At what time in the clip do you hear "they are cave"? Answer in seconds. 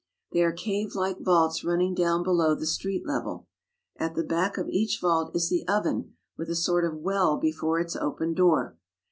0.31-0.95